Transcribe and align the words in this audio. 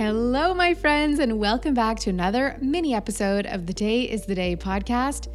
Hello, 0.00 0.54
my 0.54 0.72
friends, 0.72 1.18
and 1.18 1.38
welcome 1.38 1.74
back 1.74 1.98
to 1.98 2.08
another 2.08 2.56
mini 2.62 2.94
episode 2.94 3.44
of 3.44 3.66
the 3.66 3.74
Day 3.74 4.04
is 4.04 4.24
the 4.24 4.34
Day 4.34 4.56
podcast. 4.56 5.28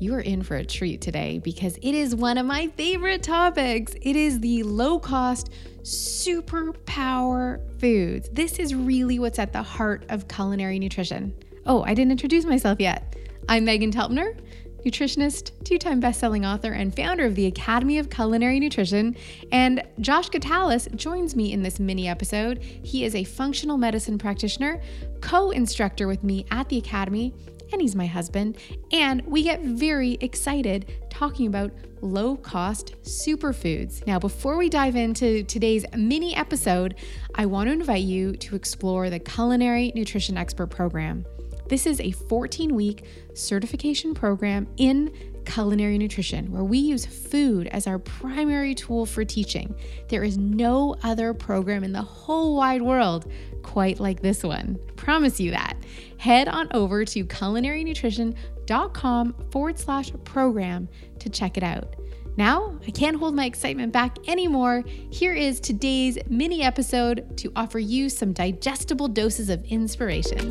You 0.00 0.12
are 0.12 0.20
in 0.20 0.42
for 0.42 0.56
a 0.56 0.66
treat 0.66 1.00
today 1.00 1.38
because 1.38 1.78
it 1.78 1.94
is 1.94 2.14
one 2.14 2.36
of 2.36 2.44
my 2.44 2.66
favorite 2.76 3.22
topics. 3.22 3.94
It 4.02 4.14
is 4.14 4.40
the 4.40 4.64
low 4.64 4.98
cost, 4.98 5.48
superpower 5.80 7.62
foods. 7.80 8.28
This 8.30 8.58
is 8.58 8.74
really 8.74 9.18
what's 9.18 9.38
at 9.38 9.54
the 9.54 9.62
heart 9.62 10.04
of 10.10 10.28
culinary 10.28 10.78
nutrition. 10.78 11.34
Oh, 11.64 11.82
I 11.82 11.94
didn't 11.94 12.12
introduce 12.12 12.44
myself 12.44 12.80
yet. 12.80 13.16
I'm 13.48 13.64
Meghan 13.64 13.92
Telpner 13.94 14.38
nutritionist, 14.84 15.52
two 15.64 15.78
time 15.78 16.00
best-selling 16.00 16.44
author, 16.44 16.72
and 16.72 16.94
founder 16.94 17.24
of 17.24 17.34
the 17.34 17.46
Academy 17.46 17.98
of 17.98 18.10
Culinary 18.10 18.60
Nutrition. 18.60 19.16
And 19.50 19.82
Josh 20.00 20.28
Gitalis 20.30 20.88
joins 20.96 21.34
me 21.36 21.52
in 21.52 21.62
this 21.62 21.80
mini 21.80 22.08
episode. 22.08 22.62
He 22.62 23.04
is 23.04 23.14
a 23.14 23.24
functional 23.24 23.78
medicine 23.78 24.18
practitioner, 24.18 24.80
co 25.20 25.50
instructor 25.50 26.06
with 26.06 26.22
me 26.24 26.46
at 26.50 26.68
the 26.68 26.78
Academy, 26.78 27.34
and 27.72 27.80
he's 27.80 27.96
my 27.96 28.06
husband. 28.06 28.58
And 28.92 29.22
we 29.26 29.42
get 29.42 29.62
very 29.62 30.18
excited 30.20 30.92
talking 31.10 31.46
about 31.46 31.72
low 32.02 32.36
cost 32.36 32.94
superfoods. 33.02 34.06
Now, 34.06 34.18
before 34.18 34.56
we 34.56 34.68
dive 34.68 34.96
into 34.96 35.44
today's 35.44 35.84
mini 35.96 36.34
episode, 36.34 36.96
I 37.34 37.46
want 37.46 37.68
to 37.68 37.72
invite 37.72 38.02
you 38.02 38.36
to 38.36 38.56
explore 38.56 39.08
the 39.08 39.18
Culinary 39.18 39.92
Nutrition 39.94 40.36
Expert 40.36 40.68
Program. 40.68 41.24
This 41.68 41.86
is 41.86 42.00
a 42.00 42.12
14 42.12 42.74
week 42.74 43.04
certification 43.34 44.14
program 44.14 44.66
in 44.76 45.12
culinary 45.44 45.98
nutrition 45.98 46.50
where 46.52 46.64
we 46.64 46.78
use 46.78 47.04
food 47.04 47.66
as 47.68 47.86
our 47.86 47.98
primary 47.98 48.74
tool 48.74 49.04
for 49.06 49.24
teaching. 49.24 49.74
There 50.08 50.24
is 50.24 50.36
no 50.38 50.96
other 51.02 51.34
program 51.34 51.84
in 51.84 51.92
the 51.92 52.02
whole 52.02 52.56
wide 52.56 52.82
world 52.82 53.30
quite 53.62 54.00
like 54.00 54.22
this 54.22 54.42
one. 54.42 54.78
Promise 54.96 55.38
you 55.40 55.52
that. 55.52 55.76
Head 56.18 56.48
on 56.48 56.68
over 56.72 57.04
to 57.06 57.24
culinarynutrition.com 57.24 59.34
forward 59.50 59.78
slash 59.78 60.12
program 60.24 60.88
to 61.18 61.28
check 61.28 61.56
it 61.56 61.62
out. 61.62 61.94
Now, 62.36 62.78
I 62.86 62.90
can't 62.90 63.16
hold 63.16 63.34
my 63.34 63.44
excitement 63.44 63.92
back 63.92 64.16
anymore. 64.26 64.84
Here 65.10 65.34
is 65.34 65.60
today's 65.60 66.18
mini 66.28 66.62
episode 66.62 67.36
to 67.38 67.52
offer 67.54 67.78
you 67.78 68.08
some 68.08 68.32
digestible 68.32 69.08
doses 69.08 69.50
of 69.50 69.62
inspiration. 69.64 70.50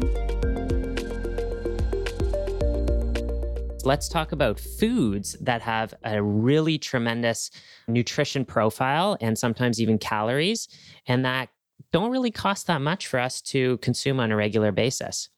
Let's 3.86 4.08
talk 4.08 4.32
about 4.32 4.60
foods 4.60 5.36
that 5.42 5.62
have 5.62 5.94
a 6.04 6.22
really 6.22 6.78
tremendous 6.78 7.52
nutrition 7.88 8.46
profile 8.46 9.18
and 9.22 9.38
sometimes 9.38 9.82
even 9.82 9.98
calories, 9.98 10.68
and 11.08 11.26
that 11.26 11.50
don't 11.92 12.12
really 12.12 12.32
cost 12.32 12.68
that 12.68 12.82
much 12.82 13.08
for 13.08 13.20
us 13.20 13.42
to 13.42 13.78
consume 13.78 14.20
on 14.20 14.32
a 14.32 14.36
regular 14.36 14.72
basis. 14.72 15.30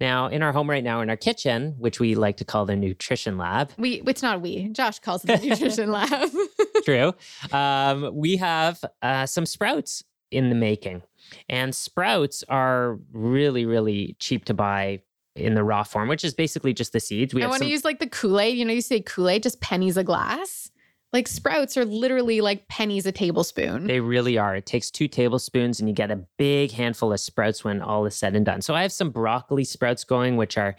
Now, 0.00 0.28
in 0.28 0.42
our 0.42 0.52
home 0.52 0.70
right 0.70 0.84
now, 0.84 1.00
in 1.00 1.10
our 1.10 1.16
kitchen, 1.16 1.74
which 1.78 1.98
we 1.98 2.14
like 2.14 2.36
to 2.36 2.44
call 2.44 2.66
the 2.66 2.76
nutrition 2.76 3.36
lab. 3.36 3.72
We, 3.78 4.02
it's 4.06 4.22
not 4.22 4.40
we. 4.40 4.68
Josh 4.68 5.00
calls 5.00 5.24
it 5.24 5.40
the 5.40 5.48
nutrition 5.48 5.90
lab. 5.90 6.30
True. 6.84 7.14
Um, 7.52 8.10
we 8.14 8.36
have 8.36 8.84
uh, 9.02 9.26
some 9.26 9.44
sprouts 9.44 10.04
in 10.30 10.50
the 10.50 10.54
making, 10.54 11.02
and 11.48 11.74
sprouts 11.74 12.44
are 12.48 12.98
really, 13.12 13.66
really 13.66 14.14
cheap 14.20 14.44
to 14.44 14.54
buy 14.54 15.00
in 15.38 15.54
the 15.54 15.64
raw 15.64 15.82
form, 15.82 16.08
which 16.08 16.24
is 16.24 16.34
basically 16.34 16.72
just 16.74 16.92
the 16.92 17.00
seeds. 17.00 17.32
We 17.34 17.42
I 17.42 17.46
want 17.46 17.58
to 17.60 17.64
some- 17.64 17.70
use 17.70 17.84
like 17.84 17.98
the 17.98 18.08
Kool 18.08 18.40
Aid. 18.40 18.58
You 18.58 18.64
know, 18.64 18.72
you 18.72 18.80
say 18.82 19.00
Kool 19.00 19.28
Aid, 19.28 19.42
just 19.42 19.60
pennies 19.60 19.96
a 19.96 20.04
glass. 20.04 20.70
Like 21.12 21.26
sprouts 21.26 21.78
are 21.78 21.86
literally 21.86 22.42
like 22.42 22.68
pennies 22.68 23.06
a 23.06 23.12
tablespoon. 23.12 23.86
They 23.86 24.00
really 24.00 24.36
are. 24.36 24.54
It 24.54 24.66
takes 24.66 24.90
two 24.90 25.08
tablespoons 25.08 25.80
and 25.80 25.88
you 25.88 25.94
get 25.94 26.10
a 26.10 26.20
big 26.36 26.70
handful 26.70 27.14
of 27.14 27.20
sprouts 27.20 27.64
when 27.64 27.80
all 27.80 28.04
is 28.04 28.14
said 28.14 28.36
and 28.36 28.44
done. 28.44 28.60
So 28.60 28.74
I 28.74 28.82
have 28.82 28.92
some 28.92 29.08
broccoli 29.10 29.64
sprouts 29.64 30.04
going, 30.04 30.36
which 30.36 30.58
are 30.58 30.76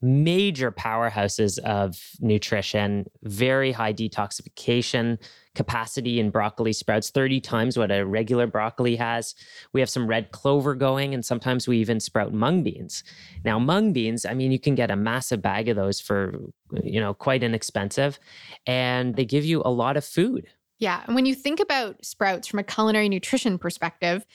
major 0.00 0.70
powerhouses 0.70 1.58
of 1.60 1.96
nutrition, 2.20 3.06
very 3.22 3.72
high 3.72 3.92
detoxification 3.92 5.18
capacity 5.54 6.20
in 6.20 6.30
broccoli 6.30 6.72
sprouts, 6.72 7.10
30 7.10 7.40
times 7.40 7.78
what 7.78 7.90
a 7.90 8.04
regular 8.04 8.46
broccoli 8.46 8.96
has. 8.96 9.34
We 9.72 9.80
have 9.80 9.90
some 9.90 10.06
red 10.06 10.32
clover 10.32 10.74
going, 10.74 11.14
and 11.14 11.24
sometimes 11.24 11.68
we 11.68 11.78
even 11.78 12.00
sprout 12.00 12.32
mung 12.32 12.62
beans. 12.62 13.04
Now, 13.44 13.58
mung 13.58 13.92
beans, 13.92 14.24
I 14.24 14.34
mean, 14.34 14.52
you 14.52 14.58
can 14.58 14.74
get 14.74 14.90
a 14.90 14.96
massive 14.96 15.42
bag 15.42 15.68
of 15.68 15.76
those 15.76 16.00
for, 16.00 16.34
you 16.82 17.00
know, 17.00 17.14
quite 17.14 17.42
inexpensive, 17.42 18.18
and 18.66 19.16
they 19.16 19.24
give 19.24 19.44
you 19.44 19.62
a 19.64 19.70
lot 19.70 19.96
of 19.96 20.04
food. 20.04 20.48
Yeah. 20.78 21.02
And 21.06 21.14
when 21.14 21.24
you 21.24 21.34
think 21.34 21.60
about 21.60 22.04
sprouts 22.04 22.48
from 22.48 22.58
a 22.58 22.64
culinary 22.64 23.08
nutrition 23.08 23.58
perspective, 23.58 24.26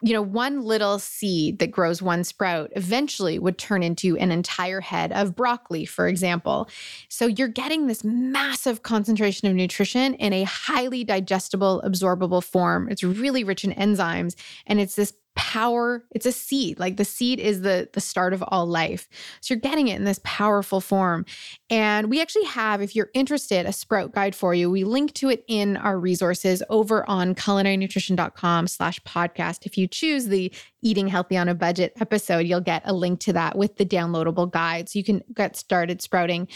you 0.00 0.12
know, 0.12 0.22
one 0.22 0.62
little 0.62 0.98
seed 0.98 1.58
that 1.58 1.72
grows 1.72 2.00
one 2.00 2.22
sprout 2.22 2.70
eventually 2.76 3.38
would 3.38 3.58
turn 3.58 3.82
into 3.82 4.16
an 4.18 4.30
entire 4.30 4.80
head 4.80 5.12
of 5.12 5.34
broccoli, 5.34 5.84
for 5.84 6.06
example. 6.06 6.68
So 7.08 7.26
you're 7.26 7.48
getting 7.48 7.88
this 7.88 8.04
massive 8.04 8.82
concentration 8.82 9.48
of 9.48 9.54
nutrition 9.54 10.14
in 10.14 10.32
a 10.32 10.44
highly 10.44 11.02
digestible, 11.02 11.82
absorbable 11.84 12.44
form. 12.44 12.88
It's 12.88 13.02
really 13.02 13.42
rich 13.42 13.64
in 13.64 13.72
enzymes, 13.72 14.36
and 14.66 14.78
it's 14.78 14.94
this 14.94 15.12
power 15.38 16.04
it's 16.10 16.26
a 16.26 16.32
seed 16.32 16.80
like 16.80 16.96
the 16.96 17.04
seed 17.04 17.38
is 17.38 17.60
the 17.60 17.88
the 17.92 18.00
start 18.00 18.32
of 18.32 18.42
all 18.48 18.66
life. 18.66 19.08
So 19.40 19.54
you're 19.54 19.60
getting 19.60 19.86
it 19.86 19.94
in 19.94 20.04
this 20.04 20.20
powerful 20.24 20.80
form. 20.80 21.24
And 21.70 22.10
we 22.10 22.20
actually 22.20 22.46
have 22.46 22.82
if 22.82 22.96
you're 22.96 23.10
interested 23.14 23.64
a 23.64 23.72
sprout 23.72 24.12
guide 24.12 24.34
for 24.34 24.52
you. 24.52 24.68
We 24.68 24.82
link 24.82 25.14
to 25.14 25.28
it 25.30 25.44
in 25.46 25.76
our 25.76 25.98
resources 25.98 26.60
over 26.68 27.08
on 27.08 27.36
culinarynutrition.com 27.36 28.66
slash 28.66 29.00
podcast. 29.02 29.64
If 29.64 29.78
you 29.78 29.86
choose 29.86 30.26
the 30.26 30.52
eating 30.82 31.06
healthy 31.06 31.36
on 31.36 31.48
a 31.48 31.54
budget 31.54 31.92
episode 32.00 32.46
you'll 32.46 32.60
get 32.60 32.82
a 32.84 32.92
link 32.92 33.20
to 33.20 33.32
that 33.32 33.56
with 33.56 33.76
the 33.76 33.86
downloadable 33.86 34.50
guide. 34.50 34.88
So 34.88 34.98
you 34.98 35.04
can 35.04 35.22
get 35.34 35.54
started 35.54 36.02
sprouting 36.02 36.48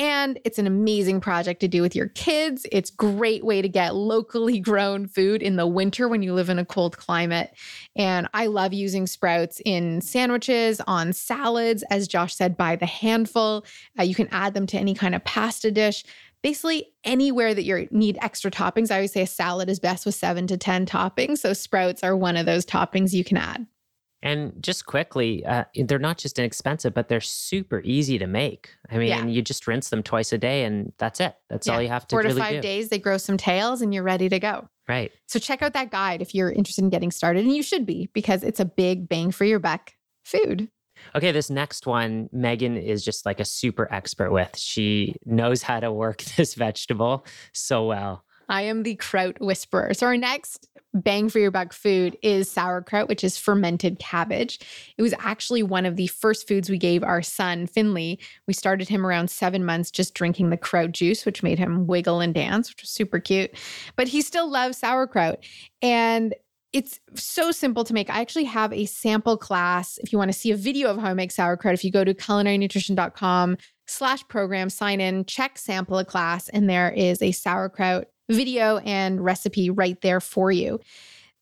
and 0.00 0.40
it's 0.46 0.58
an 0.58 0.66
amazing 0.66 1.20
project 1.20 1.60
to 1.60 1.68
do 1.68 1.82
with 1.82 1.94
your 1.94 2.08
kids. 2.08 2.64
It's 2.72 2.88
great 2.90 3.44
way 3.44 3.60
to 3.60 3.68
get 3.68 3.94
locally 3.94 4.58
grown 4.70 5.06
food 5.06 5.42
in 5.42 5.56
the 5.56 5.66
winter 5.66 6.08
when 6.08 6.22
you 6.22 6.32
live 6.32 6.48
in 6.48 6.58
a 6.58 6.64
cold 6.64 6.96
climate. 6.96 7.52
And 7.94 8.26
I 8.32 8.46
love 8.46 8.72
using 8.72 9.06
sprouts 9.06 9.60
in 9.66 10.00
sandwiches, 10.00 10.80
on 10.86 11.12
salads, 11.12 11.84
as 11.90 12.08
Josh 12.08 12.34
said, 12.34 12.56
by 12.56 12.76
the 12.76 12.86
handful. 12.86 13.66
Uh, 13.98 14.04
you 14.04 14.14
can 14.14 14.28
add 14.32 14.54
them 14.54 14.66
to 14.68 14.78
any 14.78 14.94
kind 14.94 15.14
of 15.14 15.22
pasta 15.24 15.70
dish 15.70 16.02
basically 16.42 16.86
anywhere 17.04 17.52
that 17.52 17.64
you 17.64 17.86
need 17.90 18.16
extra 18.22 18.50
toppings. 18.50 18.90
I 18.90 18.94
always 18.94 19.12
say 19.12 19.20
a 19.20 19.26
salad 19.26 19.68
is 19.68 19.78
best 19.78 20.06
with 20.06 20.14
seven 20.14 20.46
to 20.46 20.56
10 20.56 20.86
toppings. 20.86 21.38
So 21.38 21.52
sprouts 21.52 22.02
are 22.02 22.16
one 22.16 22.38
of 22.38 22.46
those 22.46 22.64
toppings 22.64 23.12
you 23.12 23.24
can 23.24 23.36
add. 23.36 23.66
And 24.22 24.52
just 24.60 24.84
quickly, 24.84 25.44
uh, 25.46 25.64
they're 25.74 25.98
not 25.98 26.18
just 26.18 26.38
inexpensive, 26.38 26.92
but 26.92 27.08
they're 27.08 27.20
super 27.20 27.80
easy 27.84 28.18
to 28.18 28.26
make. 28.26 28.70
I 28.90 28.98
mean, 28.98 29.08
yeah. 29.08 29.24
you 29.24 29.40
just 29.40 29.66
rinse 29.66 29.88
them 29.88 30.02
twice 30.02 30.32
a 30.32 30.38
day, 30.38 30.64
and 30.64 30.92
that's 30.98 31.20
it. 31.20 31.34
That's 31.48 31.66
yeah. 31.66 31.74
all 31.74 31.82
you 31.82 31.88
have 31.88 32.06
to. 32.08 32.08
do. 32.08 32.16
Four 32.16 32.22
really 32.22 32.34
to 32.34 32.40
five 32.40 32.54
do. 32.56 32.60
days, 32.60 32.90
they 32.90 32.98
grow 32.98 33.16
some 33.16 33.38
tails, 33.38 33.80
and 33.80 33.94
you're 33.94 34.02
ready 34.02 34.28
to 34.28 34.38
go. 34.38 34.68
Right. 34.88 35.10
So 35.26 35.38
check 35.38 35.62
out 35.62 35.72
that 35.72 35.90
guide 35.90 36.20
if 36.20 36.34
you're 36.34 36.50
interested 36.50 36.84
in 36.84 36.90
getting 36.90 37.10
started, 37.10 37.44
and 37.44 37.54
you 37.54 37.62
should 37.62 37.86
be 37.86 38.10
because 38.12 38.42
it's 38.42 38.60
a 38.60 38.64
big 38.66 39.08
bang 39.08 39.30
for 39.30 39.44
your 39.44 39.58
buck 39.58 39.92
food. 40.24 40.68
Okay, 41.14 41.32
this 41.32 41.50
next 41.50 41.86
one, 41.86 42.28
Meghan 42.34 42.80
is 42.80 43.04
just 43.04 43.24
like 43.24 43.40
a 43.40 43.44
super 43.44 43.88
expert 43.92 44.30
with. 44.32 44.56
She 44.56 45.16
knows 45.24 45.62
how 45.62 45.80
to 45.80 45.90
work 45.90 46.22
this 46.36 46.54
vegetable 46.54 47.24
so 47.52 47.86
well. 47.86 48.24
I 48.50 48.62
am 48.62 48.82
the 48.82 48.96
kraut 48.96 49.40
whisperer. 49.40 49.94
So, 49.94 50.06
our 50.06 50.16
next 50.16 50.68
bang 50.92 51.28
for 51.28 51.38
your 51.38 51.52
buck 51.52 51.72
food 51.72 52.18
is 52.22 52.50
sauerkraut, 52.50 53.08
which 53.08 53.22
is 53.22 53.38
fermented 53.38 53.98
cabbage. 53.98 54.58
It 54.98 55.02
was 55.02 55.14
actually 55.20 55.62
one 55.62 55.86
of 55.86 55.96
the 55.96 56.08
first 56.08 56.48
foods 56.48 56.68
we 56.68 56.78
gave 56.78 57.04
our 57.04 57.22
son, 57.22 57.66
Finley. 57.66 58.18
We 58.48 58.54
started 58.54 58.88
him 58.88 59.06
around 59.06 59.30
seven 59.30 59.64
months 59.64 59.90
just 59.90 60.14
drinking 60.14 60.50
the 60.50 60.56
kraut 60.56 60.92
juice, 60.92 61.24
which 61.24 61.42
made 61.42 61.58
him 61.58 61.86
wiggle 61.86 62.20
and 62.20 62.34
dance, 62.34 62.70
which 62.70 62.82
was 62.82 62.90
super 62.90 63.20
cute. 63.20 63.52
But 63.96 64.08
he 64.08 64.20
still 64.20 64.50
loves 64.50 64.78
sauerkraut. 64.78 65.44
And 65.80 66.34
it's 66.72 67.00
so 67.14 67.50
simple 67.50 67.84
to 67.84 67.94
make. 67.94 68.10
I 68.10 68.20
actually 68.20 68.44
have 68.44 68.72
a 68.72 68.86
sample 68.86 69.36
class. 69.36 69.98
If 69.98 70.12
you 70.12 70.18
want 70.18 70.32
to 70.32 70.38
see 70.38 70.52
a 70.52 70.56
video 70.56 70.88
of 70.88 70.98
how 70.98 71.08
I 71.08 71.14
make 71.14 71.32
sauerkraut, 71.32 71.74
if 71.74 71.84
you 71.84 71.90
go 71.90 72.04
to 72.04 72.14
culinarynutrition.com 72.14 73.56
slash 73.86 74.26
program, 74.28 74.70
sign 74.70 75.00
in, 75.00 75.24
check 75.24 75.58
sample 75.58 75.98
a 75.98 76.04
class, 76.04 76.48
and 76.48 76.70
there 76.70 76.90
is 76.90 77.22
a 77.22 77.32
sauerkraut 77.32 78.06
video 78.30 78.78
and 78.78 79.22
recipe 79.22 79.70
right 79.70 80.00
there 80.00 80.20
for 80.20 80.50
you. 80.50 80.80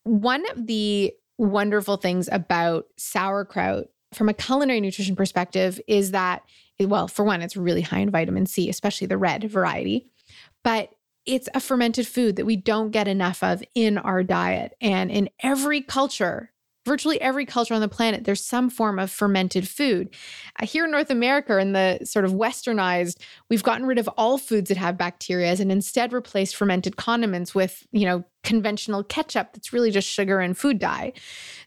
One 0.03 0.49
of 0.51 0.67
the 0.67 1.13
wonderful 1.37 1.97
things 1.97 2.27
about 2.31 2.87
sauerkraut 2.97 3.85
from 4.13 4.29
a 4.29 4.33
culinary 4.33 4.81
nutrition 4.81 5.15
perspective 5.15 5.79
is 5.87 6.11
that, 6.11 6.43
well, 6.79 7.07
for 7.07 7.23
one, 7.23 7.41
it's 7.41 7.55
really 7.55 7.81
high 7.81 7.99
in 7.99 8.09
vitamin 8.09 8.45
C, 8.45 8.69
especially 8.69 9.07
the 9.07 9.17
red 9.17 9.43
variety, 9.43 10.07
but 10.63 10.89
it's 11.25 11.47
a 11.53 11.59
fermented 11.59 12.07
food 12.07 12.37
that 12.37 12.45
we 12.45 12.55
don't 12.55 12.91
get 12.91 13.07
enough 13.07 13.43
of 13.43 13.63
in 13.75 13.97
our 13.97 14.23
diet. 14.23 14.73
And 14.81 15.11
in 15.11 15.29
every 15.43 15.81
culture, 15.81 16.51
virtually 16.89 17.21
every 17.21 17.45
culture 17.45 17.75
on 17.75 17.81
the 17.81 17.87
planet, 17.87 18.23
there's 18.23 18.43
some 18.43 18.67
form 18.67 18.97
of 18.97 19.11
fermented 19.11 19.69
food. 19.69 20.09
Uh, 20.59 20.65
here 20.65 20.85
in 20.85 20.91
North 20.91 21.11
America, 21.11 21.59
in 21.59 21.73
the 21.73 21.99
sort 22.03 22.25
of 22.25 22.31
westernized, 22.31 23.17
we've 23.47 23.61
gotten 23.61 23.85
rid 23.85 23.99
of 23.99 24.09
all 24.17 24.39
foods 24.39 24.69
that 24.69 24.77
have 24.77 24.97
bacteria 24.97 25.55
and 25.59 25.71
instead 25.71 26.11
replaced 26.11 26.55
fermented 26.55 26.95
condiments 26.97 27.53
with, 27.53 27.85
you 27.91 28.07
know, 28.07 28.23
conventional 28.43 29.03
ketchup 29.03 29.53
that's 29.53 29.71
really 29.71 29.91
just 29.91 30.07
sugar 30.07 30.39
and 30.39 30.57
food 30.57 30.79
dye. 30.79 31.13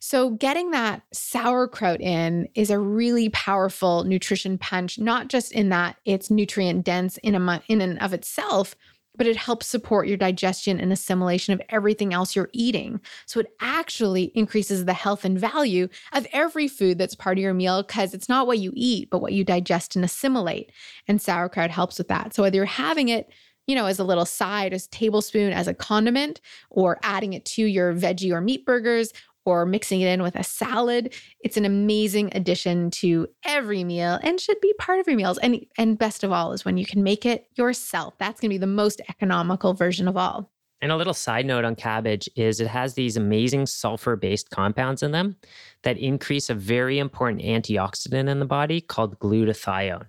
So, 0.01 0.31
getting 0.31 0.73
that 0.73 1.03
sauerkraut 1.13 2.01
in 2.01 2.49
is 2.57 2.71
a 2.71 2.79
really 2.81 3.29
powerful 3.29 4.03
nutrition 4.03 4.59
punch, 4.59 4.99
not 4.99 5.29
just 5.29 5.53
in 5.53 5.69
that 5.69 5.97
it's 6.05 6.31
nutrient 6.31 6.85
dense 6.85 7.17
in, 7.19 7.37
a, 7.37 7.63
in 7.69 7.81
and 7.81 8.01
of 8.01 8.13
itself, 8.13 8.75
but 9.17 9.27
it 9.27 9.37
helps 9.37 9.67
support 9.67 10.09
your 10.09 10.17
digestion 10.17 10.81
and 10.81 10.93
assimilation 10.93 11.53
of 11.53 11.63
everything 11.69 12.15
else 12.15 12.35
you're 12.35 12.51
eating. 12.53 13.01
So 13.27 13.41
it 13.41 13.53
actually 13.61 14.33
increases 14.35 14.85
the 14.85 14.95
health 14.95 15.25
and 15.25 15.39
value 15.39 15.89
of 16.13 16.27
every 16.33 16.69
food 16.69 16.99
that's 16.99 17.15
part 17.15 17.39
of 17.39 17.43
your 17.43 17.55
meal 17.55 17.83
because 17.83 18.15
it's 18.15 18.29
not 18.29 18.47
what 18.47 18.59
you 18.59 18.73
eat, 18.75 19.11
but 19.11 19.21
what 19.21 19.33
you 19.33 19.45
digest 19.45 19.97
and 19.97 20.05
assimilate. 20.05 20.73
And 21.09 21.21
sauerkraut 21.21 21.71
helps 21.71 21.99
with 21.99 22.09
that. 22.09 22.35
So 22.35 22.43
whether 22.43 22.57
you're 22.57 22.65
having 22.65 23.09
it, 23.09 23.31
you 23.67 23.77
know, 23.77 23.87
as 23.87 23.99
a 23.99 24.05
little 24.05 24.25
side, 24.25 24.73
as 24.73 24.89
tablespoon, 24.89 25.53
as 25.53 25.69
a 25.69 25.75
condiment, 25.75 26.41
or 26.71 26.99
adding 27.03 27.33
it 27.33 27.45
to 27.45 27.65
your 27.65 27.95
veggie 27.95 28.33
or 28.33 28.41
meat 28.41 28.67
burgers, 28.67 29.13
or 29.45 29.67
mixing 29.67 30.01
it 30.01 30.09
in 30.09 30.23
with 30.23 30.37
a 30.37 30.45
salad. 30.45 31.15
It's 31.41 31.57
an 31.57 31.65
amazing 31.65 32.31
addition 32.35 32.91
to 32.93 33.29
every 33.45 33.85
meal 33.85 34.19
and 34.23 34.41
should 34.41 34.61
be 34.61 34.73
part 34.79 35.01
of 35.01 35.07
your 35.07 35.17
meals. 35.17 35.39
And, 35.39 35.65
and 35.77 35.99
best 35.99 36.25
of 36.25 36.33
all 36.33 36.53
is 36.53 36.65
when 36.65 36.77
you 36.77 36.87
can 36.87 37.03
make 37.03 37.27
it 37.27 37.47
yourself. 37.57 38.15
That's 38.19 38.41
going 38.41 38.51
to 38.51 38.55
be 38.55 38.59
the 38.59 38.67
most 38.67 39.01
economical 39.09 39.75
version 39.75 40.09
of 40.09 40.17
all. 40.17 40.51
And 40.83 40.91
a 40.91 40.97
little 40.97 41.15
side 41.15 41.47
note 41.47 41.65
on 41.65 41.77
cabbage 41.77 42.29
is 42.35 42.59
it 42.59 42.67
has 42.67 42.95
these 42.95 43.17
amazing 43.17 43.67
sulfur 43.67 44.17
based 44.17 44.51
compounds 44.51 45.05
in 45.05 45.13
them 45.13 45.37
that 45.85 45.97
increase 45.97 46.51
a 46.51 46.55
very 46.55 46.99
important 46.99 47.41
antioxidant 47.41 48.29
in 48.29 48.41
the 48.41 48.45
body 48.45 48.81
called 48.81 49.17
glutathione. 49.21 50.09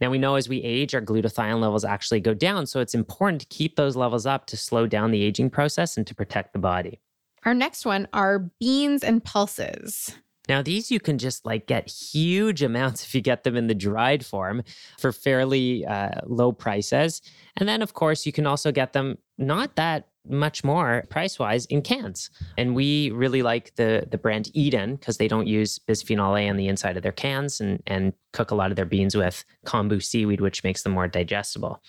Now, 0.00 0.08
we 0.08 0.16
know 0.16 0.36
as 0.36 0.48
we 0.48 0.62
age, 0.62 0.94
our 0.94 1.02
glutathione 1.02 1.60
levels 1.60 1.84
actually 1.84 2.20
go 2.20 2.32
down. 2.32 2.66
So 2.66 2.80
it's 2.80 2.94
important 2.94 3.42
to 3.42 3.46
keep 3.48 3.76
those 3.76 3.96
levels 3.96 4.24
up 4.24 4.46
to 4.46 4.56
slow 4.56 4.86
down 4.86 5.10
the 5.10 5.22
aging 5.22 5.50
process 5.50 5.98
and 5.98 6.06
to 6.06 6.14
protect 6.14 6.54
the 6.54 6.58
body. 6.58 7.00
Our 7.44 7.54
next 7.54 7.84
one 7.84 8.08
are 8.12 8.50
beans 8.60 9.04
and 9.04 9.22
pulses. 9.22 10.14
Now, 10.48 10.60
these 10.60 10.90
you 10.90 11.00
can 11.00 11.18
just 11.18 11.46
like 11.46 11.66
get 11.66 11.88
huge 11.88 12.62
amounts 12.62 13.04
if 13.04 13.14
you 13.14 13.20
get 13.20 13.44
them 13.44 13.56
in 13.56 13.66
the 13.66 13.74
dried 13.74 14.24
form 14.26 14.62
for 14.98 15.10
fairly 15.10 15.86
uh, 15.86 16.20
low 16.26 16.52
prices. 16.52 17.22
And 17.56 17.68
then, 17.68 17.80
of 17.80 17.94
course, 17.94 18.26
you 18.26 18.32
can 18.32 18.46
also 18.46 18.70
get 18.70 18.92
them 18.92 19.18
not 19.38 19.76
that 19.76 20.08
much 20.26 20.64
more 20.64 21.04
price 21.10 21.38
wise 21.38 21.66
in 21.66 21.82
cans. 21.82 22.30
And 22.56 22.74
we 22.74 23.10
really 23.10 23.42
like 23.42 23.74
the 23.76 24.06
the 24.10 24.18
brand 24.18 24.50
Eden 24.54 24.96
because 24.96 25.18
they 25.18 25.28
don't 25.28 25.46
use 25.46 25.78
bisphenol 25.78 26.40
A 26.40 26.48
on 26.48 26.56
the 26.56 26.68
inside 26.68 26.96
of 26.96 27.02
their 27.02 27.12
cans 27.12 27.60
and, 27.60 27.82
and 27.86 28.12
cook 28.32 28.50
a 28.50 28.54
lot 28.54 28.70
of 28.70 28.76
their 28.76 28.86
beans 28.86 29.14
with 29.14 29.44
kombu 29.66 30.02
seaweed, 30.02 30.40
which 30.40 30.64
makes 30.64 30.82
them 30.82 30.92
more 30.92 31.08
digestible. 31.08 31.82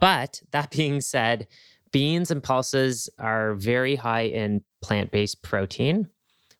But 0.00 0.42
that 0.52 0.70
being 0.70 1.00
said, 1.00 1.48
Beans 1.92 2.30
and 2.30 2.42
pulses 2.42 3.08
are 3.18 3.54
very 3.54 3.96
high 3.96 4.22
in 4.22 4.62
plant-based 4.82 5.42
protein, 5.42 6.08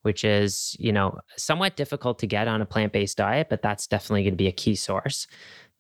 which 0.02 0.25
is, 0.25 0.76
you 0.79 0.93
know, 0.93 1.19
somewhat 1.37 1.76
difficult 1.76 2.19
to 2.20 2.26
get 2.26 2.49
on 2.49 2.61
a 2.61 2.67
plant-based 2.67 3.17
diet, 3.17 3.49
but 3.49 3.62
that's 3.62 3.87
definitely 3.87 4.23
going 4.23 4.34
to 4.34 4.37
be 4.37 4.49
a 4.49 4.52
key 4.52 4.75
source. 4.75 5.26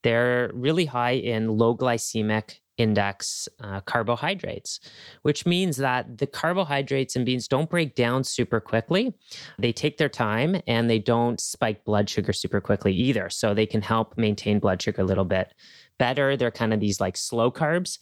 They're 0.02 0.50
really 0.54 0.86
high 0.86 1.12
in 1.12 1.48
low 1.48 1.76
glycemic 1.76 2.58
index 2.78 3.48
uh, 3.60 3.80
carbohydrates, 3.82 4.80
which 5.22 5.44
means 5.46 5.76
that 5.76 6.18
the 6.18 6.26
carbohydrates 6.26 7.14
in 7.14 7.24
beans 7.24 7.46
don't 7.46 7.70
break 7.70 7.94
down 7.94 8.24
super 8.24 8.60
quickly. 8.60 9.14
They 9.58 9.72
take 9.72 9.98
their 9.98 10.08
time 10.08 10.60
and 10.66 10.88
they 10.88 10.98
don't 10.98 11.40
spike 11.40 11.84
blood 11.84 12.08
sugar 12.08 12.32
super 12.32 12.60
quickly 12.60 12.94
either. 12.94 13.28
So 13.30 13.54
they 13.54 13.66
can 13.66 13.82
help 13.82 14.16
maintain 14.16 14.58
blood 14.58 14.80
sugar 14.82 15.02
a 15.02 15.04
little 15.04 15.24
bit 15.24 15.52
better. 15.98 16.36
They're 16.36 16.50
kind 16.50 16.72
of 16.72 16.80
these 16.80 17.00
like 17.00 17.16
slow 17.16 17.50
carbs 17.52 17.98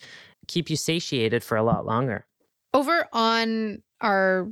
keep 0.50 0.68
you 0.68 0.76
satiated 0.76 1.42
for 1.44 1.56
a 1.56 1.62
lot 1.62 1.86
longer. 1.86 2.26
Over 2.74 3.06
on 3.12 3.82
our 4.00 4.48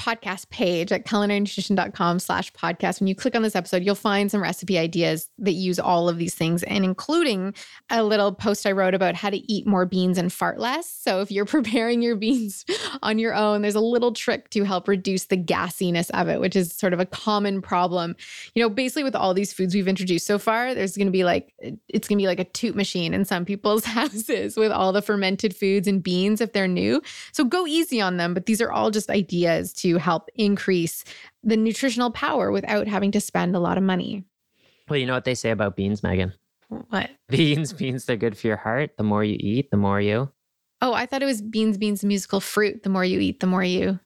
podcast 0.00 0.48
page 0.48 0.90
at 0.92 1.04
culinarynutrition.com 1.04 2.18
slash 2.20 2.50
podcast. 2.54 3.00
When 3.00 3.06
you 3.06 3.14
click 3.14 3.36
on 3.36 3.42
this 3.42 3.54
episode, 3.54 3.84
you'll 3.84 3.94
find 3.94 4.30
some 4.30 4.42
recipe 4.42 4.78
ideas 4.78 5.28
that 5.38 5.52
use 5.52 5.78
all 5.78 6.08
of 6.08 6.16
these 6.16 6.34
things 6.34 6.62
and 6.62 6.86
including 6.86 7.54
a 7.90 8.02
little 8.02 8.32
post 8.32 8.66
I 8.66 8.72
wrote 8.72 8.94
about 8.94 9.14
how 9.14 9.28
to 9.28 9.52
eat 9.52 9.66
more 9.66 9.84
beans 9.84 10.16
and 10.16 10.32
fart 10.32 10.58
less. 10.58 10.90
So 10.90 11.20
if 11.20 11.30
you're 11.30 11.44
preparing 11.60 12.00
your 12.00 12.16
beans 12.16 12.64
on 13.02 13.18
your 13.18 13.34
own, 13.34 13.60
there's 13.60 13.74
a 13.74 13.80
little 13.80 14.12
trick 14.12 14.48
to 14.50 14.64
help 14.64 14.88
reduce 14.88 15.26
the 15.26 15.36
gassiness 15.36 16.10
of 16.12 16.28
it, 16.28 16.40
which 16.40 16.56
is 16.56 16.72
sort 16.72 16.94
of 16.94 17.00
a 17.00 17.06
common 17.06 17.60
problem. 17.60 18.16
You 18.54 18.62
know, 18.62 18.70
basically 18.70 19.04
with 19.04 19.14
all 19.14 19.34
these 19.34 19.52
foods 19.52 19.74
we've 19.74 19.86
introduced 19.86 20.26
so 20.26 20.38
far, 20.38 20.74
there's 20.74 20.96
going 20.96 21.08
to 21.08 21.12
be 21.12 21.24
like, 21.24 21.52
it's 21.88 22.08
going 22.08 22.16
to 22.16 22.22
be 22.22 22.26
like 22.26 22.40
a 22.40 22.44
toot 22.44 22.74
machine 22.74 23.12
in 23.12 23.26
some 23.26 23.44
people's 23.44 23.84
houses 24.00 24.56
with 24.56 24.72
all 24.72 24.92
the 24.92 25.02
fermented 25.02 25.54
foods 25.54 25.86
and 25.86 26.02
beans 26.02 26.40
if 26.40 26.54
they're 26.54 26.66
new. 26.66 27.02
So 27.32 27.44
go 27.44 27.66
easy 27.66 28.00
on 28.00 28.16
them, 28.16 28.32
but 28.32 28.46
these 28.46 28.62
are 28.62 28.72
all 28.72 28.90
just 28.90 29.10
ideas 29.10 29.74
to 29.74 29.89
help 29.98 30.28
increase 30.34 31.04
the 31.42 31.56
nutritional 31.56 32.10
power 32.10 32.50
without 32.50 32.88
having 32.88 33.12
to 33.12 33.20
spend 33.20 33.54
a 33.54 33.60
lot 33.60 33.78
of 33.78 33.84
money. 33.84 34.24
Well, 34.88 34.98
you 34.98 35.06
know 35.06 35.14
what 35.14 35.24
they 35.24 35.34
say 35.34 35.50
about 35.50 35.76
beans, 35.76 36.00
Meghan? 36.00 36.32
What? 36.88 37.10
Beans, 37.28 37.72
beans, 37.72 38.04
they're 38.04 38.16
good 38.16 38.38
for 38.38 38.46
your 38.46 38.56
heart. 38.56 38.96
The 38.96 39.02
more 39.02 39.24
you 39.24 39.36
eat, 39.38 39.70
the 39.70 39.76
more 39.76 40.00
you. 40.00 40.30
Oh, 40.80 40.92
I 40.92 41.06
thought 41.06 41.22
it 41.22 41.26
was 41.26 41.42
beans, 41.42 41.78
beans, 41.78 42.04
musical 42.04 42.40
fruit. 42.40 42.84
The 42.84 42.88
more 42.88 43.04
you 43.04 43.18
eat, 43.20 43.40
the 43.40 43.46
more 43.46 43.64
you. 43.64 43.98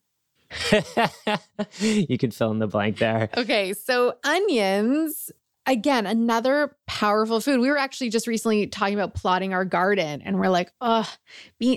you 1.79 2.19
could 2.19 2.35
fill 2.35 2.51
in 2.53 2.59
the 2.59 2.67
blank 2.67 2.99
there. 2.99 3.29
Okay, 3.37 3.75
so 3.75 4.15
onions 4.25 5.31
again, 5.67 6.07
another 6.07 6.77
powerful 6.87 7.41
food. 7.41 7.61
We 7.61 7.71
were 7.71 7.79
actually 7.79 8.11
just 8.11 8.27
recently 8.27 8.67
talking 8.67 8.95
about 8.95 9.15
plotting 9.15 9.55
our 9.55 9.65
garden, 9.65 10.23
and 10.23 10.39
we're 10.39 10.49
like, 10.49 10.73
oh, 10.81 11.11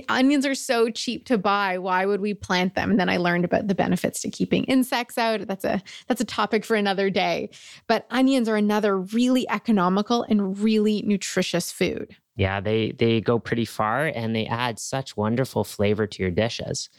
onions 0.10 0.46
are 0.46 0.56
so 0.56 0.90
cheap 0.90 1.26
to 1.28 1.38
buy. 1.38 1.78
Why 1.78 2.06
would 2.06 2.22
we 2.22 2.34
plant 2.34 2.76
them? 2.76 2.92
And 2.92 3.00
then 3.00 3.10
I 3.10 3.18
learned 3.18 3.46
about 3.46 3.68
the 3.68 3.76
benefits 3.76 4.22
to 4.22 4.30
keeping 4.30 4.64
insects 4.66 5.18
out. 5.18 5.48
That's 5.48 5.66
a 5.66 5.82
that's 6.08 6.22
a 6.22 6.26
topic 6.26 6.66
for 6.66 6.76
another 6.76 7.10
day. 7.10 7.50
But 7.88 8.06
onions 8.10 8.50
are 8.50 8.58
another 8.58 8.98
really 8.98 9.48
economical 9.50 10.24
and 10.24 10.58
really 10.60 11.02
nutritious 11.04 11.72
food. 11.72 12.16
Yeah, 12.36 12.60
they 12.60 12.92
they 12.92 13.22
go 13.22 13.40
pretty 13.40 13.66
far, 13.66 14.06
and 14.08 14.36
they 14.36 14.46
add 14.46 14.80
such 14.80 15.18
wonderful 15.18 15.64
flavor 15.64 16.06
to 16.08 16.22
your 16.22 16.32
dishes. 16.32 16.90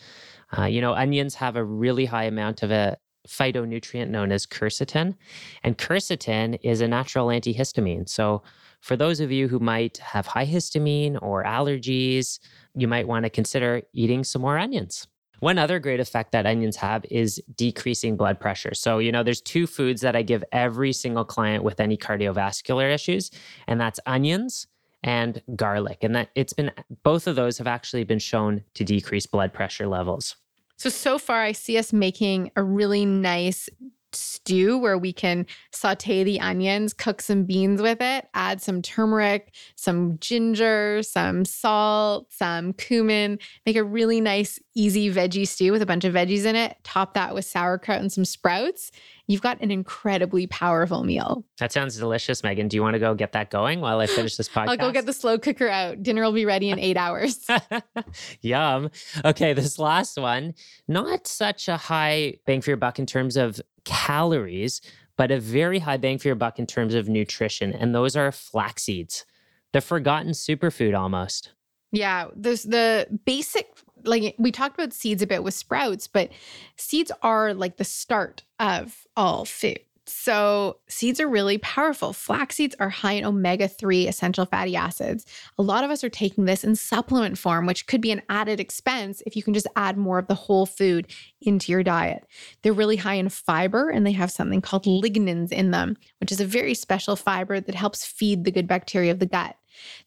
Uh, 0.57 0.65
you 0.65 0.81
know, 0.81 0.95
onions 0.95 1.35
have 1.37 1.57
a 1.57 1.65
really 1.65 2.07
high 2.07 2.25
amount 2.25 2.63
of 2.63 2.71
a 2.71 2.97
phytonutrient 3.29 4.09
known 4.09 4.33
as 4.33 4.47
quercetin. 4.47 5.15
And 5.63 5.79
quercetin 5.79 6.59
is 6.63 6.81
a 6.81 6.89
natural 6.89 7.29
antihistamine. 7.29 8.09
So, 8.09 8.43
for 8.81 8.97
those 8.97 9.19
of 9.19 9.33
you 9.33 9.49
who 9.49 9.59
might 9.59 9.99
have 9.99 10.27
high 10.27 10.47
histamine 10.47 11.21
or 11.21 11.43
allergies, 11.43 12.39
you 12.77 12.87
might 12.87 13.09
want 13.09 13.25
to 13.25 13.31
consider 13.31 13.83
eating 13.93 14.23
some 14.23 14.43
more 14.43 14.57
onions. 14.57 15.09
One 15.41 15.59
other 15.59 15.79
great 15.79 16.01
effect 16.01 16.33
that 16.33 16.47
onions 16.47 16.77
have 16.77 17.05
is 17.11 17.41
decreasing 17.57 18.17
blood 18.17 18.41
pressure. 18.41 18.75
So, 18.75 18.99
you 18.99 19.13
know, 19.13 19.23
there's 19.23 19.41
two 19.41 19.67
foods 19.67 20.01
that 20.01 20.17
I 20.17 20.23
give 20.23 20.43
every 20.53 20.93
single 20.93 21.25
client 21.25 21.63
with 21.63 21.81
any 21.81 21.97
cardiovascular 21.97 22.93
issues, 22.93 23.31
and 23.67 23.81
that's 23.81 24.01
onions 24.07 24.67
and 25.03 25.41
garlic. 25.55 25.99
And 26.03 26.15
that 26.17 26.31
it's 26.35 26.53
been 26.53 26.73
both 27.05 27.27
of 27.27 27.37
those 27.37 27.59
have 27.59 27.69
actually 27.69 28.05
been 28.05 28.19
shown 28.19 28.65
to 28.75 28.85
decrease 28.85 29.27
blood 29.27 29.53
pressure 29.53 29.87
levels. 29.87 30.37
So, 30.79 30.89
so 30.91 31.19
far, 31.19 31.43
I 31.43 31.53
see 31.53 31.77
us 31.77 31.93
making 31.93 32.53
a 32.55 32.63
really 32.63 33.05
nice 33.05 33.69
stew 34.15 34.79
where 34.79 34.99
we 34.99 35.13
can 35.13 35.47
saute 35.73 36.25
the 36.25 36.41
onions, 36.41 36.93
cook 36.93 37.21
some 37.21 37.45
beans 37.45 37.81
with 37.83 38.01
it, 38.01 38.29
add 38.35 38.61
some 38.61 38.83
turmeric, 38.83 39.55
some 39.77 40.19
ginger, 40.19 41.03
some 41.03 41.45
salt, 41.45 42.33
some 42.33 42.73
cumin, 42.75 43.39
make 43.67 43.77
a 43.77 43.85
really 43.85 44.21
nice, 44.21 44.59
easy 44.75 45.13
veggie 45.13 45.47
stew 45.47 45.73
with 45.73 45.83
a 45.83 45.87
bunch 45.87 46.05
of 46.05 46.15
veggies 46.15 46.45
in 46.45 46.57
it, 46.57 46.77
top 46.85 47.15
that 47.15 47.35
with 47.35 47.45
sauerkraut 47.45 48.01
and 48.01 48.13
some 48.13 48.25
sprouts 48.25 48.91
you've 49.29 49.43
got 49.43 49.61
an 49.61 49.71
incredibly 49.71 50.47
powerful 50.49 51.05
meal. 51.05 51.45
That 51.59 51.71
sounds 51.71 51.97
delicious, 51.97 52.43
Meghan. 52.43 52.69
Do 52.69 52.77
you 52.77 52.83
want 52.83 52.95
to 52.95 52.99
go 52.99 53.15
get 53.15 53.33
that 53.33 53.51
going 53.51 53.81
while 53.81 54.01
I 54.01 54.07
finish 54.07 54.37
this 54.37 54.49
podcast? 54.49 54.69
I'll 54.69 54.77
go 54.77 54.91
get 54.91 55.07
the 55.07 55.13
slow 55.13 55.39
cooker 55.39 55.69
out. 55.69 56.03
Dinner 56.03 56.23
will 56.23 56.33
be 56.33 56.47
ready 56.47 56.71
in 56.71 56.79
eight 56.79 56.97
hours. 56.97 57.47
Yum. 58.41 58.91
Okay, 59.25 59.53
this 59.53 59.79
last 59.79 60.19
one, 60.19 60.55
not 60.89 61.27
such 61.29 61.69
a 61.69 61.77
high 61.77 62.39
bang 62.47 62.61
for 62.63 62.71
your 62.71 62.79
buck 62.79 62.99
in 62.99 63.07
terms 63.07 63.37
of 63.37 63.61
calories, 63.89 64.83
but 65.17 65.31
a 65.31 65.41
very 65.41 65.79
high 65.79 65.97
bang 65.97 66.19
for 66.19 66.29
your 66.29 66.35
buck 66.35 66.59
in 66.59 66.67
terms 66.67 66.95
of 66.95 67.09
nutrition. 67.09 67.73
And 67.73 67.95
those 67.95 68.15
are 68.15 68.31
flax 68.31 68.85
seeds, 68.85 69.25
the 69.73 69.81
forgotten 69.81 70.33
superfood 70.33 70.97
almost. 70.97 71.53
Yeah, 71.91 72.29
there's 72.37 72.65
the 72.65 73.07
basic 73.25 73.67
like 74.05 74.35
we 74.39 74.53
talked 74.53 74.79
about 74.79 74.93
seeds 74.93 75.23
a 75.23 75.27
bit 75.27 75.43
with 75.43 75.55
sprouts, 75.55 76.07
but 76.07 76.31
seeds 76.77 77.11
are 77.23 77.55
like 77.55 77.79
the 77.79 77.85
start 77.85 78.45
of 78.61 79.07
all 79.17 79.45
food. 79.45 79.81
So, 80.11 80.79
seeds 80.89 81.21
are 81.21 81.29
really 81.29 81.59
powerful. 81.59 82.15
Flax 82.15 82.57
seeds 82.57 82.75
are 82.81 82.89
high 82.89 83.13
in 83.13 83.27
omega 83.27 83.69
3 83.69 84.09
essential 84.09 84.47
fatty 84.47 84.75
acids. 84.75 85.27
A 85.59 85.63
lot 85.63 85.85
of 85.85 85.91
us 85.91 86.03
are 86.03 86.09
taking 86.09 86.47
this 86.47 86.65
in 86.65 86.77
supplement 86.77 87.37
form, 87.37 87.67
which 87.67 87.87
could 87.87 88.01
be 88.01 88.11
an 88.11 88.23
added 88.31 88.59
expense 88.59 89.23
if 89.27 89.37
you 89.37 89.43
can 89.43 89.53
just 89.53 89.67
add 89.77 89.99
more 89.99 90.19
of 90.19 90.27
the 90.27 90.35
whole 90.35 90.65
food 90.65 91.13
into 91.43 91.71
your 91.71 91.83
diet. 91.83 92.27
They're 92.63 92.73
really 92.73 92.97
high 92.97 93.15
in 93.15 93.29
fiber 93.29 93.91
and 93.91 94.07
they 94.07 94.13
have 94.13 94.31
something 94.31 94.63
called 94.63 94.87
lignans 94.87 95.53
in 95.53 95.73
them, 95.73 95.95
which 96.21 96.33
is 96.33 96.41
a 96.41 96.47
very 96.47 96.73
special 96.73 97.15
fiber 97.15 97.61
that 97.61 97.75
helps 97.75 98.07
feed 98.07 98.45
the 98.45 98.51
good 98.51 98.67
bacteria 98.67 99.13
of 99.13 99.19
the 99.19 99.27
gut. 99.27 99.57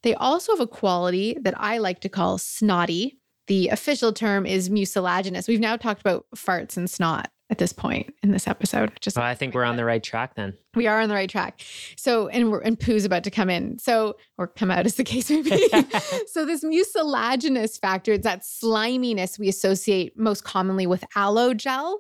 They 0.02 0.16
also 0.16 0.54
have 0.54 0.62
a 0.62 0.68
quality 0.68 1.38
that 1.42 1.54
I 1.58 1.78
like 1.78 2.02
to 2.02 2.10
call 2.10 2.40
snotty. 2.40 3.20
The 3.46 3.68
official 3.68 4.14
term 4.14 4.48
is 4.48 4.70
mucilaginous. 4.70 5.48
We've 5.48 5.60
now 5.60 5.78
talked 5.78 6.02
about 6.02 6.26
farts 6.36 6.76
and 6.76 6.90
snot 6.90 7.30
at 7.52 7.58
this 7.58 7.74
point 7.74 8.14
in 8.24 8.32
this 8.32 8.48
episode. 8.48 8.94
Just 9.02 9.18
well, 9.18 9.26
I 9.26 9.36
think 9.36 9.54
we're 9.54 9.66
on 9.66 9.76
the 9.76 9.86
right 9.86 10.02
track 10.02 10.36
then. 10.36 10.58
We 10.74 10.88
are 10.88 11.02
on 11.02 11.10
the 11.10 11.16
right 11.16 11.30
track. 11.30 11.62
So, 11.98 12.30
and 12.30 12.50
we're 12.50 12.62
and 12.62 12.80
poo's 12.80 13.04
about 13.06 13.26
to 13.26 13.32
come 13.32 13.50
in. 13.50 13.78
So, 13.78 14.16
or 14.38 14.48
come 14.48 14.72
out 14.72 14.86
as 14.86 14.96
the 14.96 15.04
case 15.14 15.30
may 15.30 15.42
be. 15.42 15.70
so, 16.28 16.46
this 16.46 16.64
mucilaginous 16.64 17.78
factor, 17.78 18.14
it's 18.14 18.24
that 18.24 18.46
sliminess 18.46 19.38
we 19.38 19.50
associate 19.50 20.18
most 20.18 20.44
commonly 20.46 20.88
with 20.88 21.04
aloe 21.16 21.54
gel. 21.54 22.00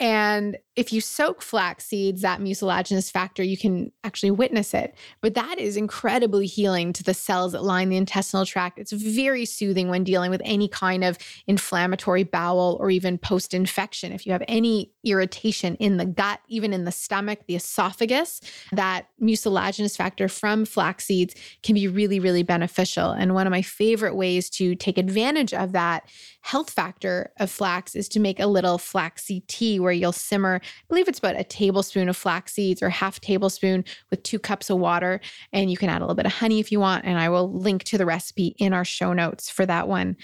And 0.00 0.56
if 0.80 0.94
you 0.94 1.00
soak 1.02 1.42
flax 1.42 1.84
seeds, 1.84 2.22
that 2.22 2.40
mucilaginous 2.40 3.10
factor, 3.10 3.42
you 3.42 3.58
can 3.58 3.92
actually 4.02 4.30
witness 4.30 4.72
it. 4.72 4.94
But 5.20 5.34
that 5.34 5.58
is 5.58 5.76
incredibly 5.76 6.46
healing 6.46 6.94
to 6.94 7.02
the 7.02 7.12
cells 7.12 7.52
that 7.52 7.62
line 7.62 7.90
the 7.90 7.98
intestinal 7.98 8.46
tract. 8.46 8.78
It's 8.78 8.90
very 8.90 9.44
soothing 9.44 9.90
when 9.90 10.04
dealing 10.04 10.30
with 10.30 10.40
any 10.42 10.68
kind 10.68 11.04
of 11.04 11.18
inflammatory 11.46 12.24
bowel 12.24 12.78
or 12.80 12.88
even 12.88 13.18
post 13.18 13.52
infection. 13.52 14.10
If 14.10 14.24
you 14.24 14.32
have 14.32 14.42
any 14.48 14.90
irritation 15.04 15.76
in 15.76 15.98
the 15.98 16.06
gut, 16.06 16.40
even 16.48 16.72
in 16.72 16.84
the 16.84 16.92
stomach, 16.92 17.40
the 17.46 17.56
esophagus, 17.56 18.40
that 18.72 19.06
mucilaginous 19.20 19.98
factor 19.98 20.28
from 20.28 20.64
flax 20.64 21.04
seeds 21.04 21.34
can 21.62 21.74
be 21.74 21.88
really, 21.88 22.20
really 22.20 22.42
beneficial. 22.42 23.10
And 23.10 23.34
one 23.34 23.46
of 23.46 23.50
my 23.50 23.60
favorite 23.60 24.16
ways 24.16 24.48
to 24.50 24.74
take 24.76 24.96
advantage 24.96 25.52
of 25.52 25.72
that 25.72 26.08
health 26.40 26.70
factor 26.70 27.32
of 27.38 27.50
flax 27.50 27.94
is 27.94 28.08
to 28.08 28.18
make 28.20 28.40
a 28.40 28.46
little 28.46 28.78
flaxseed 28.78 29.46
tea 29.46 29.78
where 29.78 29.92
you'll 29.92 30.12
simmer 30.12 30.62
believe 30.88 31.08
it's 31.08 31.18
about 31.18 31.38
a 31.38 31.44
tablespoon 31.44 32.08
of 32.08 32.16
flax 32.16 32.52
seeds 32.52 32.82
or 32.82 32.90
half 32.90 33.20
tablespoon 33.20 33.84
with 34.10 34.22
two 34.22 34.38
cups 34.38 34.70
of 34.70 34.78
water. 34.78 35.20
And 35.52 35.70
you 35.70 35.76
can 35.76 35.88
add 35.88 35.98
a 35.98 36.04
little 36.04 36.14
bit 36.14 36.26
of 36.26 36.32
honey 36.32 36.60
if 36.60 36.72
you 36.72 36.80
want. 36.80 37.04
And 37.04 37.18
I 37.18 37.28
will 37.28 37.52
link 37.52 37.84
to 37.84 37.98
the 37.98 38.06
recipe 38.06 38.54
in 38.58 38.72
our 38.72 38.84
show 38.84 39.12
notes 39.12 39.50
for 39.50 39.66
that 39.66 39.88
one. 39.88 40.16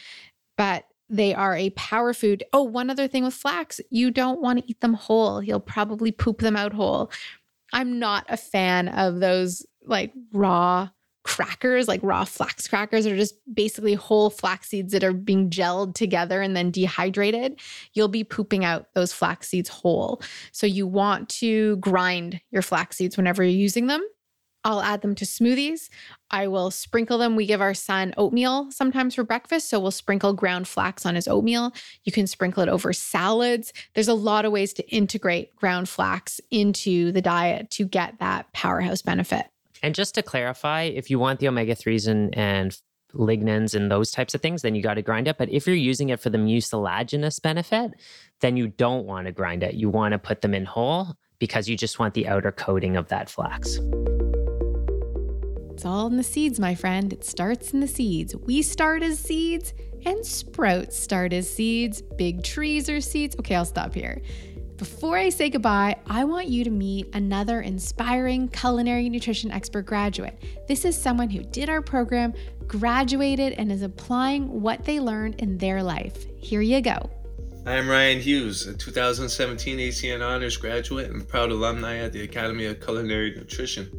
But 0.57 0.85
they 1.09 1.35
are 1.35 1.55
a 1.55 1.71
power 1.71 2.13
food. 2.13 2.45
Oh, 2.53 2.63
one 2.63 2.91
other 2.91 3.07
thing 3.07 3.25
with 3.25 3.35
flax, 3.35 3.81
you 3.91 4.11
don't 4.11 4.41
want 4.41 4.59
to 4.59 4.65
eat 4.69 4.81
them 4.81 4.95
whole. 4.95 5.43
You'll 5.43 5.61
probably 5.61 6.11
poop 6.11 6.39
them 6.39 6.57
out 6.57 6.73
whole. 6.73 7.11
I'm 7.73 7.99
not 7.99 8.27
a 8.29 8.37
fan 8.37 8.89
of 8.89 9.21
those 9.21 9.65
like 9.85 10.13
raw 10.33 10.89
crackers, 11.27 11.89
like 11.89 12.01
raw 12.05 12.25
flax 12.25 12.69
crackers, 12.69 13.05
are 13.05 13.17
just 13.17 13.35
basically 13.53 13.95
whole 13.95 14.31
flax 14.31 14.69
seeds 14.69 14.93
that 14.93 15.03
are 15.03 15.13
being 15.13 15.51
gelled 15.51 15.95
together 15.95 16.41
and 16.41 16.57
then 16.57 16.71
dehydrated, 16.71 17.61
you'll 17.93 18.07
be 18.07 18.23
pooping 18.23 18.65
out 18.65 18.87
those 18.95 19.13
flax 19.13 19.49
seeds 19.49 19.69
whole. 19.69 20.23
So 20.53 20.67
you 20.67 20.87
want 20.87 21.29
to 21.41 21.77
grind 21.79 22.41
your 22.53 22.63
flax 22.63 22.97
seeds 22.97 23.17
whenever 23.17 23.43
you're 23.43 23.53
using 23.53 23.89
them. 23.89 24.03
I'll 24.63 24.81
add 24.81 25.03
them 25.03 25.15
to 25.17 25.25
smoothies. 25.25 25.89
I 26.31 26.49
will 26.49 26.71
sprinkle 26.71 27.19
them. 27.19 27.37
We 27.37 27.47
give 27.47 27.61
our 27.61 27.75
son 27.75 28.15
oatmeal 28.17 28.71
sometimes 28.71 29.15
for 29.15 29.23
breakfast. 29.23 29.69
So 29.69 29.79
we'll 29.79 29.93
sprinkle 29.93 30.33
ground 30.33 30.67
flax 30.67 31.07
on 31.07 31.15
his 31.15 31.29
oatmeal. 31.29 31.73
You 32.05 32.13
can 32.13 32.27
sprinkle 32.27 32.63
it 32.63 32.69
over 32.69 32.93
salads. 32.93 33.73
There's 33.95 34.09
a 34.09 34.15
lot 34.15 34.45
of 34.45 34.53
ways 34.53 34.73
to 34.75 34.89
integrate 34.89 35.55
ground 35.55 35.89
flax 35.89 36.41
into 36.51 37.13
the 37.13 37.23
diet 37.23 37.71
to 37.73 37.85
get 37.85 38.19
that 38.19 38.53
powerhouse 38.53 39.03
benefit. 39.03 39.47
And 39.83 39.95
just 39.95 40.15
to 40.15 40.23
clarify, 40.23 40.83
if 40.83 41.11
you 41.11 41.19
want 41.19 41.41
the 41.41 41.49
omega 41.49 41.75
3s 41.75 42.09
and, 42.09 42.37
and 42.37 42.77
lignans 43.15 43.75
and 43.75 43.91
those 43.91 44.11
types 44.11 44.35
of 44.35 44.41
things, 44.41 44.63
then 44.63 44.75
you 44.75 44.83
got 44.83 44.95
to 44.95 45.03
grind 45.03 45.29
it. 45.29 45.39
But 45.39 45.51
if 45.51 45.67
you're 45.67 45.77
using 45.77 46.11
it 46.11 46.21
for 46.21 46.31
the 46.31 46.39
mucilaginous 46.39 47.39
benefit, 47.39 47.93
then 48.41 48.57
you 48.57 48.69
don't 48.69 49.07
want 49.07 49.27
to 49.27 49.33
grind 49.33 49.63
it. 49.63 49.75
You 49.75 49.89
want 49.89 50.13
to 50.13 50.19
put 50.19 50.41
them 50.41 50.55
in 50.55 50.65
whole 50.65 51.15
because 51.39 51.69
you 51.69 51.77
just 51.77 51.99
want 51.99 52.15
the 52.15 52.29
outer 52.29 52.53
coating 52.53 52.97
of 52.97 53.09
that 53.09 53.29
flax. 53.29 53.79
It's 55.77 55.85
all 55.85 56.07
in 56.07 56.17
the 56.17 56.23
seeds, 56.23 56.59
my 56.59 56.75
friend. 56.75 57.13
It 57.13 57.23
starts 57.23 57.75
in 57.75 57.81
the 57.81 57.89
seeds. 57.89 58.35
We 58.35 58.63
start 58.63 59.03
as 59.03 59.19
seeds, 59.19 59.75
and 60.07 60.25
sprouts 60.25 60.99
start 60.99 61.35
as 61.35 61.53
seeds. 61.53 62.01
Big 62.17 62.43
trees 62.43 62.89
are 62.89 63.03
seeds. 63.03 63.37
Okay, 63.39 63.55
I'll 63.55 63.67
stop 63.67 63.93
here. 63.93 64.23
Before 64.77 65.17
I 65.17 65.31
say 65.31 65.49
goodbye, 65.49 65.97
I 66.07 66.25
want 66.25 66.49
you 66.49 66.63
to 66.63 66.69
meet 66.69 67.09
another 67.15 67.63
inspiring 67.63 68.49
culinary 68.49 69.09
nutrition 69.09 69.51
expert 69.51 69.87
graduate. 69.87 70.39
This 70.69 70.85
is 70.85 71.01
someone 71.01 71.31
who 71.31 71.43
did 71.43 71.71
our 71.71 71.81
program, 71.81 72.35
graduated, 72.67 73.55
and 73.55 73.73
is 73.73 73.81
applying 73.81 74.61
what 74.61 74.85
they 74.85 75.01
learned 75.01 75.37
in 75.37 75.57
their 75.57 75.83
life. 75.83 76.27
Here 76.39 76.61
you 76.61 76.83
go. 76.83 77.11
I'm 77.65 77.89
Ryan 77.89 78.21
Hughes, 78.21 78.67
a 78.67 78.75
2017 78.75 79.79
ACN 79.79 80.23
Honors 80.23 80.59
graduate 80.59 81.11
and 81.11 81.27
proud 81.27 81.51
alumni 81.51 81.97
at 81.97 82.13
the 82.13 82.25
Academy 82.25 82.67
of 82.67 82.79
Culinary 82.79 83.35
Nutrition. 83.35 83.91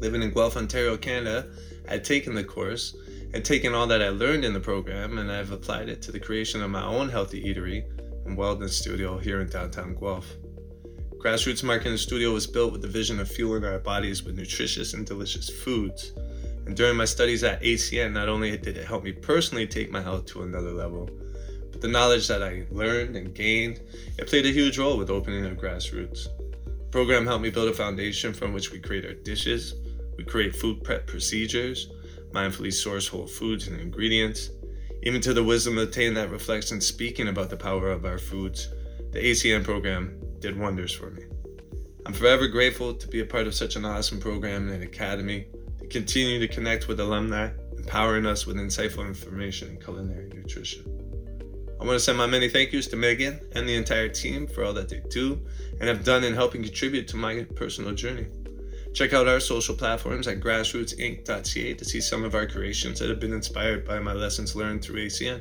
Living 0.00 0.24
in 0.24 0.32
Guelph, 0.32 0.56
Ontario, 0.56 0.96
Canada, 0.96 1.46
I'd 1.88 2.04
taken 2.04 2.34
the 2.34 2.42
course 2.42 2.96
and 3.32 3.44
taken 3.44 3.74
all 3.74 3.86
that 3.86 4.02
I 4.02 4.08
learned 4.08 4.44
in 4.44 4.54
the 4.54 4.60
program 4.60 5.18
and 5.18 5.30
I've 5.30 5.52
applied 5.52 5.88
it 5.88 6.02
to 6.02 6.10
the 6.10 6.18
creation 6.18 6.64
of 6.64 6.70
my 6.70 6.82
own 6.82 7.08
healthy 7.08 7.44
eatery 7.44 7.84
and 8.36 8.70
studio 8.70 9.16
here 9.16 9.40
in 9.40 9.48
downtown 9.48 9.94
Guelph. 9.94 10.36
Grassroots 11.16 11.64
Marketing 11.64 11.96
Studio 11.96 12.32
was 12.32 12.46
built 12.46 12.72
with 12.72 12.82
the 12.82 12.88
vision 12.88 13.18
of 13.18 13.28
fueling 13.28 13.64
our 13.64 13.78
bodies 13.78 14.22
with 14.22 14.36
nutritious 14.36 14.94
and 14.94 15.06
delicious 15.06 15.48
foods. 15.48 16.12
And 16.66 16.76
during 16.76 16.96
my 16.96 17.06
studies 17.06 17.42
at 17.42 17.62
ACN, 17.62 18.12
not 18.12 18.28
only 18.28 18.56
did 18.56 18.76
it 18.76 18.86
help 18.86 19.02
me 19.02 19.12
personally 19.12 19.66
take 19.66 19.90
my 19.90 20.00
health 20.00 20.26
to 20.26 20.42
another 20.42 20.70
level, 20.70 21.08
but 21.72 21.80
the 21.80 21.88
knowledge 21.88 22.28
that 22.28 22.42
I 22.42 22.64
learned 22.70 23.16
and 23.16 23.34
gained, 23.34 23.80
it 24.18 24.28
played 24.28 24.46
a 24.46 24.52
huge 24.52 24.78
role 24.78 24.96
with 24.96 25.10
opening 25.10 25.44
of 25.46 25.56
Grassroots. 25.56 26.28
The 26.66 26.88
program 26.90 27.26
helped 27.26 27.42
me 27.42 27.50
build 27.50 27.68
a 27.68 27.74
foundation 27.74 28.32
from 28.32 28.52
which 28.52 28.70
we 28.70 28.78
create 28.78 29.06
our 29.06 29.14
dishes, 29.14 29.74
we 30.16 30.24
create 30.24 30.54
food 30.54 30.84
prep 30.84 31.06
procedures, 31.06 31.90
mindfully 32.32 32.72
source 32.72 33.08
whole 33.08 33.26
foods 33.26 33.68
and 33.68 33.80
ingredients, 33.80 34.50
even 35.02 35.20
to 35.20 35.32
the 35.32 35.44
wisdom 35.44 35.78
attained 35.78 36.16
that 36.16 36.30
reflects 36.30 36.72
in 36.72 36.80
speaking 36.80 37.28
about 37.28 37.50
the 37.50 37.56
power 37.56 37.90
of 37.90 38.04
our 38.04 38.18
foods, 38.18 38.68
the 39.12 39.20
ACN 39.20 39.64
program 39.64 40.20
did 40.40 40.58
wonders 40.58 40.92
for 40.92 41.10
me. 41.10 41.22
I'm 42.06 42.12
forever 42.12 42.48
grateful 42.48 42.94
to 42.94 43.08
be 43.08 43.20
a 43.20 43.24
part 43.24 43.46
of 43.46 43.54
such 43.54 43.76
an 43.76 43.84
awesome 43.84 44.20
program 44.20 44.68
and 44.70 44.82
academy, 44.82 45.46
to 45.78 45.86
continue 45.86 46.38
to 46.38 46.48
connect 46.48 46.88
with 46.88 47.00
alumni, 47.00 47.50
empowering 47.76 48.26
us 48.26 48.46
with 48.46 48.56
insightful 48.56 49.06
information 49.06 49.68
in 49.68 49.80
culinary 49.80 50.30
nutrition. 50.34 50.84
I 51.80 51.84
want 51.84 51.94
to 51.94 52.00
send 52.00 52.18
my 52.18 52.26
many 52.26 52.48
thank 52.48 52.72
yous 52.72 52.88
to 52.88 52.96
Meghan 52.96 53.40
and 53.54 53.68
the 53.68 53.76
entire 53.76 54.08
team 54.08 54.48
for 54.48 54.64
all 54.64 54.72
that 54.72 54.88
they 54.88 55.00
do 55.10 55.40
and 55.78 55.88
have 55.88 56.02
done 56.02 56.24
in 56.24 56.34
helping 56.34 56.62
contribute 56.62 57.06
to 57.08 57.16
my 57.16 57.44
personal 57.54 57.94
journey. 57.94 58.26
Check 58.94 59.12
out 59.12 59.28
our 59.28 59.40
social 59.40 59.74
platforms 59.74 60.26
at 60.26 60.40
grassrootsinc.ca 60.40 61.74
to 61.74 61.84
see 61.84 62.00
some 62.00 62.24
of 62.24 62.34
our 62.34 62.46
creations 62.46 62.98
that 62.98 63.08
have 63.08 63.20
been 63.20 63.32
inspired 63.32 63.86
by 63.86 63.98
my 63.98 64.12
lessons 64.12 64.56
learned 64.56 64.82
through 64.82 65.06
ACN. 65.06 65.40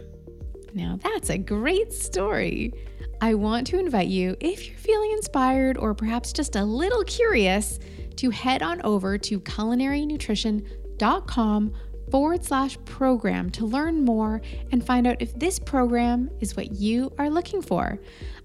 Now, 0.74 1.00
that's 1.02 1.30
a 1.30 1.38
great 1.38 1.94
story. 1.94 2.74
I 3.20 3.34
want 3.34 3.66
to 3.68 3.80
invite 3.80 4.10
you, 4.10 4.36
if 4.40 4.68
you're 4.68 4.78
feeling 4.78 5.12
inspired 5.12 5.78
or 5.78 5.96
perhaps 5.96 6.34
just 6.34 6.56
a 6.56 6.64
little 6.64 7.04
curious, 7.04 7.80
to 8.18 8.30
head 8.30 8.62
on 8.62 8.82
over 8.84 9.18
to 9.18 9.40
culinarynutrition.com 9.40 11.74
forward 12.12 12.44
slash 12.44 12.78
program 12.86 13.50
to 13.52 13.66
learn 13.66 14.04
more 14.04 14.42
and 14.72 14.86
find 14.86 15.06
out 15.06 15.22
if 15.22 15.38
this 15.38 15.60
program 15.60 16.30
is 16.40 16.56
what 16.56 16.74
you 16.74 17.12
are 17.18 17.30
looking 17.30 17.62
for. 17.62 18.00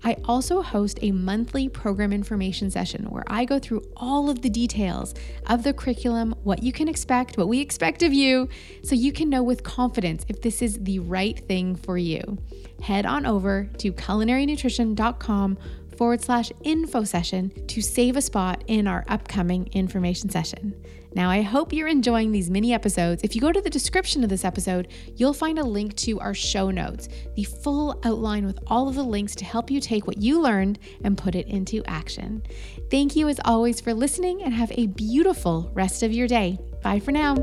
I 0.04 0.16
also 0.24 0.62
host 0.62 0.98
a 1.02 1.12
monthly 1.12 1.68
program 1.68 2.12
information 2.12 2.70
session 2.70 3.04
where 3.06 3.24
I 3.28 3.44
go 3.44 3.58
through 3.58 3.84
all 3.96 4.28
of 4.28 4.42
the 4.42 4.50
details 4.50 5.14
of 5.46 5.62
the 5.62 5.72
curriculum, 5.72 6.34
what 6.42 6.62
you 6.62 6.72
can 6.72 6.88
expect, 6.88 7.38
what 7.38 7.48
we 7.48 7.60
expect 7.60 8.02
of 8.02 8.12
you, 8.12 8.48
so 8.82 8.94
you 8.94 9.12
can 9.12 9.30
know 9.30 9.42
with 9.42 9.62
confidence 9.62 10.24
if 10.28 10.42
this 10.42 10.60
is 10.60 10.78
the 10.82 10.98
right 10.98 11.38
thing 11.46 11.76
for 11.76 11.96
you. 11.96 12.38
Head 12.82 13.06
on 13.06 13.26
over 13.26 13.70
to 13.78 13.92
culinarynutrition.com 13.92 15.58
forward 15.96 16.20
slash 16.20 16.52
info 16.62 17.04
session 17.04 17.52
to 17.66 17.80
save 17.80 18.16
a 18.16 18.22
spot 18.22 18.64
in 18.66 18.86
our 18.86 19.04
upcoming 19.08 19.68
information 19.72 20.30
session. 20.30 20.74
Now, 21.14 21.28
I 21.28 21.42
hope 21.42 21.72
you're 21.72 21.88
enjoying 21.88 22.32
these 22.32 22.50
mini 22.50 22.72
episodes. 22.72 23.22
If 23.22 23.34
you 23.34 23.40
go 23.40 23.52
to 23.52 23.60
the 23.60 23.68
description 23.68 24.24
of 24.24 24.30
this 24.30 24.44
episode, 24.44 24.88
you'll 25.16 25.34
find 25.34 25.58
a 25.58 25.64
link 25.64 25.94
to 25.96 26.18
our 26.20 26.32
show 26.32 26.70
notes, 26.70 27.08
the 27.36 27.44
full 27.44 28.00
outline 28.04 28.46
with 28.46 28.58
all 28.66 28.88
of 28.88 28.94
the 28.94 29.02
links 29.02 29.34
to 29.36 29.44
help 29.44 29.70
you 29.70 29.80
take 29.80 30.06
what 30.06 30.18
you 30.18 30.40
learned 30.40 30.78
and 31.04 31.18
put 31.18 31.34
it 31.34 31.48
into 31.48 31.84
action. 31.86 32.42
Thank 32.90 33.14
you 33.14 33.28
as 33.28 33.40
always 33.44 33.80
for 33.80 33.92
listening 33.92 34.42
and 34.42 34.54
have 34.54 34.72
a 34.72 34.86
beautiful 34.86 35.70
rest 35.74 36.02
of 36.02 36.12
your 36.12 36.28
day. 36.28 36.58
Bye 36.82 37.00
for 37.00 37.12
now. 37.12 37.34